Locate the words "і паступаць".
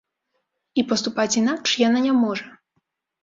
0.81-1.35